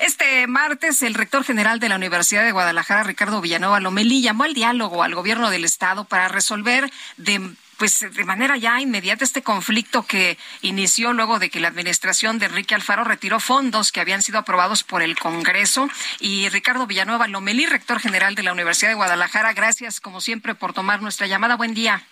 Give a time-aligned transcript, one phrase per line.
[0.00, 4.54] Este martes, el rector general de la Universidad de Guadalajara, Ricardo Villanueva Lomelí, llamó al
[4.54, 7.40] diálogo al gobierno del Estado para resolver de
[7.78, 12.46] pues de manera ya inmediata este conflicto que inició luego de que la administración de
[12.46, 15.88] Enrique Alfaro retiró fondos que habían sido aprobados por el Congreso.
[16.18, 20.72] Y Ricardo Villanueva Lomelí, rector general de la Universidad de Guadalajara, gracias como siempre por
[20.72, 21.54] tomar nuestra llamada.
[21.54, 22.04] Buen día.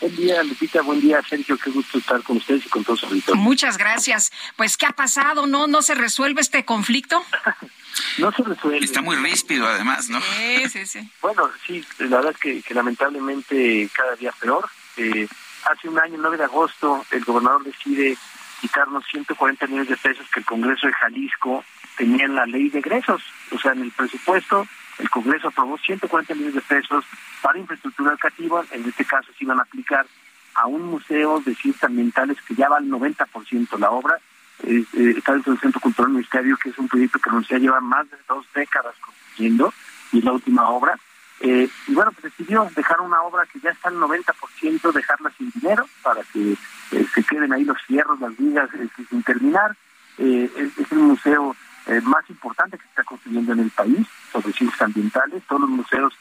[0.00, 0.80] Buen día, Lupita.
[0.80, 1.58] Buen día, Sergio.
[1.58, 4.32] Qué gusto estar con ustedes y con todos los Muchas gracias.
[4.56, 5.46] Pues, ¿qué ha pasado?
[5.46, 7.22] ¿No, no se resuelve este conflicto?
[8.18, 8.78] no se resuelve.
[8.78, 10.20] Está muy ríspido, además, ¿no?
[10.22, 11.10] Sí, sí, sí.
[11.22, 14.70] bueno, sí, la verdad es que, lamentablemente cada día peor.
[14.96, 15.28] Eh,
[15.70, 18.16] hace un año, el 9 de agosto, el gobernador decide
[18.62, 21.64] quitarnos 140 millones de pesos que el Congreso de Jalisco
[21.96, 23.22] tenía en la ley de egresos.
[23.52, 24.66] O sea, en el presupuesto
[25.00, 27.04] el Congreso aprobó 140 millones de pesos
[27.42, 30.06] para infraestructura educativa, en este caso se iban a aplicar
[30.54, 34.18] a un museo de ciencias ambientales que ya va al 90% la obra,
[34.64, 34.84] eh,
[35.16, 38.16] está dentro del Centro Cultural Ministerio, que es un proyecto que nos lleva más de
[38.28, 39.72] dos décadas construyendo,
[40.12, 40.98] y es la última obra.
[41.42, 45.50] Eh, y bueno, pues decidió dejar una obra que ya está al 90%, dejarla sin
[45.52, 48.68] dinero para que eh, se queden ahí los fierros, las vigas
[49.08, 49.74] sin terminar.
[50.18, 54.06] es, es un museo eh, más importante que se está construyendo en el país
[54.42, 55.42] sobre ambientales.
[55.48, 56.12] Todos los museos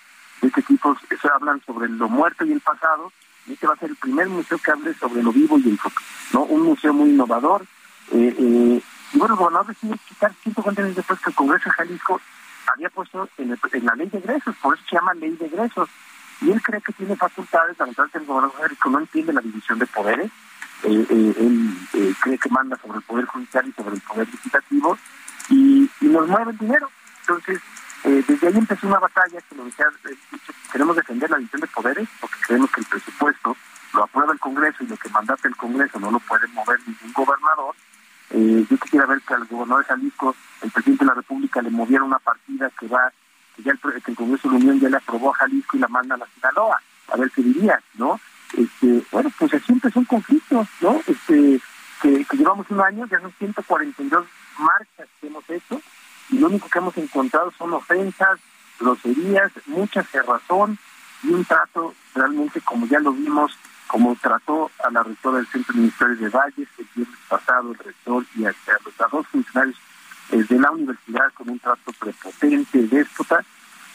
[0.42, 3.12] de este tipo se hablan sobre lo muerto y el pasado.
[3.48, 6.06] Este va a ser el primer museo que hable sobre lo vivo y el futuro.
[6.34, 6.44] ¿no?
[6.44, 7.64] Un museo muy innovador.
[8.12, 11.76] Eh, eh, y bueno, el gobernador decidió quitar 150 años después que el Congreso de
[11.76, 12.22] Jalisco
[12.72, 15.90] había puesto en, la ley de egresos, por eso se llama ley de egresos.
[16.42, 19.80] Y él cree que tiene facultades, lamentablemente el gobernador de Jalisco no entiende la división
[19.80, 20.32] de poderes.
[20.84, 21.76] él
[22.22, 24.98] cree que manda sobre el poder judicial y sobre el poder legislativo
[25.50, 26.90] y, nos mueve el dinero.
[27.22, 27.60] Entonces,
[28.10, 30.16] eh, desde ahí empezó una batalla que lo decía, eh,
[30.72, 33.56] queremos defender la división de poderes porque creemos que el presupuesto
[33.94, 37.14] lo aprueba el Congreso y lo que mandate el Congreso no lo puede mover ningún
[37.14, 37.76] gobernador.
[38.32, 41.70] Eh, yo quisiera ver que al gobernador de Jalisco, el presidente de la República, le
[41.70, 43.14] moviera una partida que va,
[43.56, 45.80] que ya el, que el Congreso de la Unión ya le aprobó a Jalisco y
[45.80, 46.82] la manda a la Sinaloa,
[47.14, 48.20] a ver qué diría, ¿no?
[48.58, 51.00] Este, bueno, pues así empezó un conflicto, ¿no?
[51.06, 51.62] Este,
[52.02, 54.26] que, que llevamos un año, ya son 142
[54.58, 55.80] marchas que hemos hecho
[56.30, 58.40] y lo único que hemos encontrado son ofensas,
[58.80, 60.78] groserías, mucha cerrazón
[61.24, 63.52] y un trato realmente como ya lo vimos,
[63.88, 68.26] como trató a la rectora del Centro Ministerio de Valles el viernes pasado, el rector
[68.36, 68.54] y a,
[68.86, 69.78] los dos funcionarios
[70.32, 73.44] eh, de la universidad con un trato prepotente, déspota,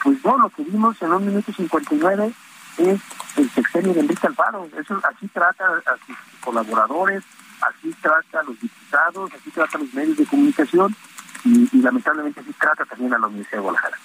[0.02, 2.32] pues no, lo que vimos en un minuto 59
[2.78, 3.00] es
[3.36, 7.22] el sexenio de Enrique Alfaro, eso así trata a sus colaboradores,
[7.62, 10.94] así trata a los diputados, así trata a los medios de comunicación
[11.44, 13.98] y, lamentablemente así trata también a la Universidad de Guadalajara.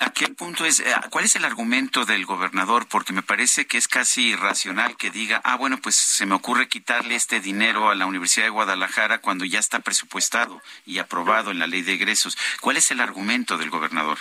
[0.00, 2.86] a, qué punto es, eh, cuál es el argumento del gobernador?
[2.88, 6.68] Porque me parece que es casi irracional que diga, ah, bueno, pues se me ocurre
[6.68, 11.58] quitarle este dinero a la Universidad de Guadalajara cuando ya está presupuestado y aprobado en
[11.58, 12.38] la ley de egresos.
[12.60, 14.18] ¿Cuál es el argumento del gobernador?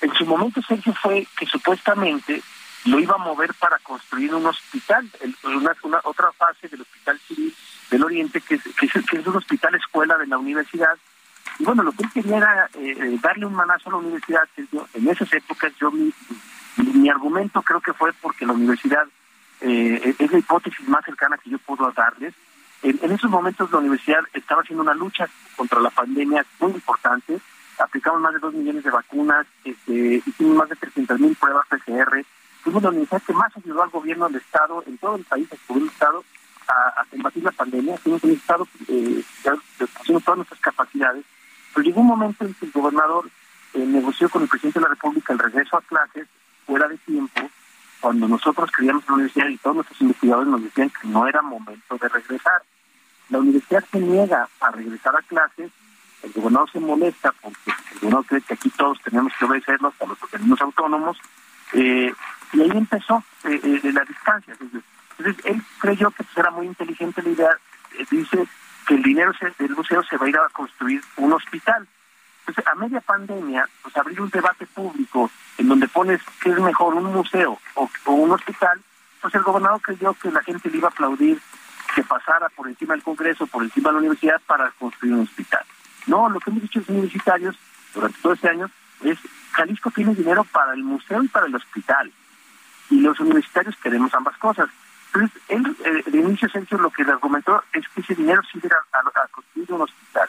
[0.00, 2.42] En su momento, Sergio, fue que supuestamente
[2.84, 5.08] lo iba a mover para construir un hospital,
[5.44, 7.54] una, otra fase del Hospital Civil
[7.90, 10.96] del Oriente, que es, que, es, un hospital escuela de la universidad.
[11.58, 14.48] Y bueno, lo que él quería era eh, eh, darle un manazo a la universidad.
[14.94, 16.12] En esas épocas yo mi,
[16.76, 19.04] mi, argumento creo que fue porque la universidad
[19.60, 22.34] eh, es la hipótesis más cercana que yo puedo darles.
[22.82, 27.40] En, esos momentos la universidad estaba haciendo una lucha contra la pandemia muy importante.
[27.78, 32.24] Aplicamos más de dos millones de vacunas, este, hicimos más de 300 mil pruebas PCR,
[32.62, 35.74] fuimos la universidad que más ayudó al gobierno del Estado, en todo el país, a
[35.74, 36.24] el Estado,
[36.68, 37.96] a, combatir la pandemia.
[37.98, 41.24] Fuimos un Estado eh, todas nuestras capacidades.
[41.74, 43.30] Pero llegó un momento en que el gobernador
[43.74, 46.26] eh, negoció con el presidente de la República el regreso a clases
[46.66, 47.50] fuera de tiempo,
[48.00, 51.40] cuando nosotros creíamos en la universidad y todos nuestros investigadores nos decían que no era
[51.40, 52.62] momento de regresar.
[53.30, 55.70] La universidad se niega a regresar a clases,
[56.22, 60.06] el gobernador se molesta porque el gobernador cree que aquí todos tenemos que obedecernos a
[60.06, 61.18] los organismos autónomos,
[61.72, 62.12] eh,
[62.52, 64.52] y ahí empezó eh, eh, la distancia.
[64.52, 64.82] Entonces,
[65.18, 67.58] él creyó que era muy inteligente la idea,
[67.98, 68.46] eh, dice
[68.86, 71.86] que el dinero del museo se va a ir a construir un hospital.
[72.40, 76.94] Entonces, a media pandemia, pues abrir un debate público en donde pones qué es mejor,
[76.94, 78.80] un museo o, un hospital,
[79.20, 81.38] pues el gobernador creyó que la gente le iba a aplaudir
[81.94, 85.64] que pasara por encima del Congreso, por encima de la universidad para construir un hospital.
[86.06, 87.56] No, lo que hemos dicho los universitarios
[87.92, 88.70] durante todo este año
[89.02, 89.18] es
[89.52, 92.10] Jalisco tiene dinero para el museo y para el hospital.
[92.90, 94.70] Y los universitarios queremos ambas cosas.
[95.14, 98.68] Entonces, él, eh, de inicio, Sergio, lo que le argumentó es que ese dinero sirve
[98.92, 100.28] a, construir un hospital.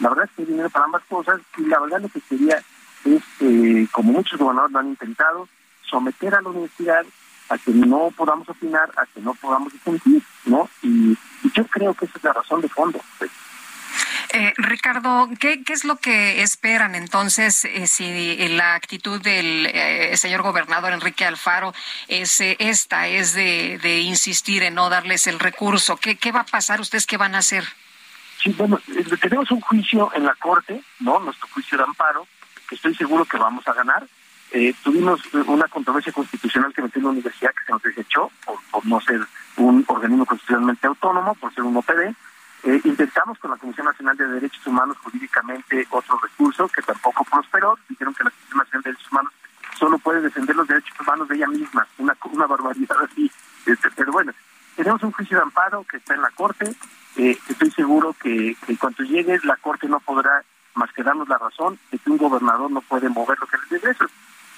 [0.00, 2.62] La verdad es que hay dinero para ambas cosas y la verdad lo que quería
[3.04, 5.48] es, eh, como muchos gobernadores lo han intentado,
[5.82, 7.04] someter a la universidad
[7.48, 10.68] a que no podamos opinar, a que no podamos discutir, ¿no?
[10.82, 11.16] Y,
[11.54, 13.00] yo creo que esa es la razón de fondo.
[14.32, 20.16] Eh, Ricardo, ¿qué, ¿qué, es lo que esperan entonces eh, si la actitud del eh,
[20.16, 21.74] señor gobernador Enrique Alfaro
[22.06, 25.96] es esta, es de, de, insistir en no darles el recurso?
[25.96, 26.80] ¿Qué, ¿Qué va a pasar?
[26.80, 27.64] ¿Ustedes qué van a hacer?
[28.40, 28.80] Sí, bueno,
[29.20, 31.18] tenemos un juicio en la Corte, ¿no?
[31.18, 32.28] Nuestro juicio de amparo,
[32.68, 34.06] que estoy seguro que vamos a ganar.
[34.84, 38.86] tuvimos una controversia constitucional que metió en la universidad que se nos desechó por, por
[38.86, 39.20] no ser
[39.56, 42.14] un organismo constitucionalmente autónomo, por ser un OPD
[42.62, 47.78] eh, intentamos con la Comisión Nacional de Derechos Humanos jurídicamente otro recurso que tampoco prosperó.
[47.88, 49.32] Dijeron que la Comisión Nacional de Derechos Humanos
[49.78, 51.86] solo puede defender los derechos humanos de ella misma.
[51.98, 53.30] Una, una barbaridad así.
[53.64, 54.32] Este, pero bueno,
[54.76, 56.70] tenemos un juicio de amparo que está en la Corte.
[57.16, 61.38] Eh, estoy seguro que, en cuanto llegue, la Corte no podrá más que darnos la
[61.38, 63.96] razón de que un gobernador no puede mover lo que le debe.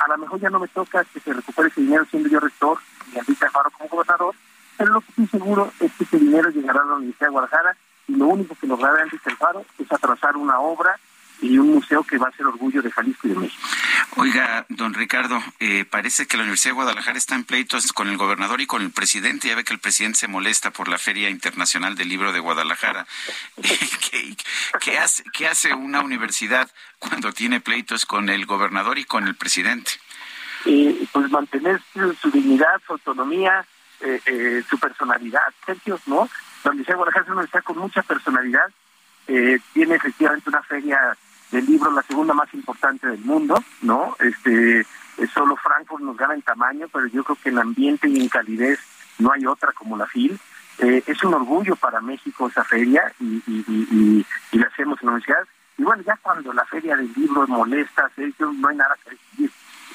[0.00, 2.78] A lo mejor ya no me toca que se recupere ese dinero siendo yo rector
[3.14, 4.34] y Enrique Alfaro como gobernador,
[4.76, 7.76] pero lo que estoy seguro es que ese dinero llegará a la Universidad de Guadalajara
[8.23, 10.97] lo único que logrará Enrique Alfaro es atrasar una obra
[11.41, 13.69] y un museo que va a ser orgullo de Jalisco y de México.
[14.17, 18.17] Oiga, don Ricardo, eh, parece que la Universidad de Guadalajara está en pleitos con el
[18.17, 19.49] gobernador y con el presidente.
[19.49, 23.07] Ya ve que el presidente se molesta por la Feria Internacional del Libro de Guadalajara.
[24.81, 26.71] ¿Qué, hace, ¿Qué hace una universidad
[27.01, 29.91] cuando tiene pleitos con el gobernador y con el presidente?
[30.65, 33.67] Eh, pues mantener su, dignidad, su autonomía,
[34.01, 36.29] eh, eh, su personalidad, Sergio, ¿no?
[36.64, 38.70] La Universidad de Guadalajara es una con mucha personalidad,
[39.26, 41.17] eh, tiene efectivamente una feria
[41.50, 44.17] de libros, la segunda más importante del mundo, ¿no?
[44.20, 48.20] Este, eh, solo Frankfurt nos gana en tamaño, pero yo creo que en ambiente y
[48.20, 48.79] en calidez
[49.19, 50.38] no hay otra como la FIL.
[50.79, 55.47] Eh, es un orgullo para México esa feria y, la hacemos en la universidad.
[55.79, 59.50] Y bueno, ya cuando la feria del libro molesta, no hay nada que decir,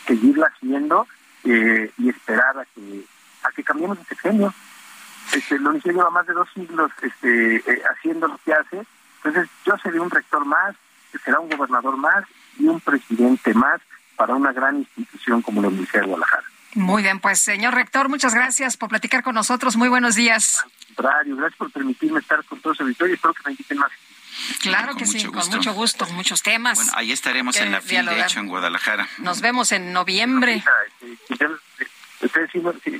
[0.06, 1.08] seguirla haciendo
[1.44, 3.06] y esperar a que,
[3.44, 4.54] a que cambiemos de sexenio.
[5.48, 8.86] Este, la universidad lleva más de dos siglos este, eh, haciendo lo que hace.
[9.24, 10.76] Entonces, yo seré un rector más,
[11.24, 12.26] será un gobernador más
[12.60, 13.80] y un presidente más
[14.18, 16.44] para una gran institución como la Universidad de Guadalajara.
[16.74, 19.78] Muy bien, pues señor rector, muchas gracias por platicar con nosotros.
[19.78, 20.66] Muy buenos días.
[20.98, 23.92] gracias por permitirme estar con todos los auditores y espero que me inviten más.
[24.60, 26.78] Claro que sí, con mucho gusto, muchos temas.
[26.78, 29.08] Bueno, ahí estaremos en la FIL, de hecho, en Guadalajara.
[29.20, 30.62] Nos vemos en noviembre.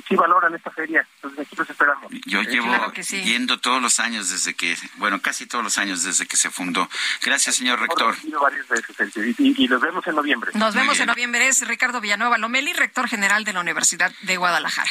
[0.08, 2.12] Sí, valoran esta feria, entonces aquí los esperamos.
[2.26, 6.36] Yo llevo yendo todos los años desde que, bueno, casi todos los años desde que
[6.36, 6.88] se fundó.
[7.22, 8.14] Gracias, señor rector.
[9.38, 10.50] y, y, los vemos en noviembre.
[10.54, 11.48] Nos vemos en noviembre.
[11.48, 14.90] Es Ricardo Villanueva Lomeli, rector general de la Universidad de Guadalajara.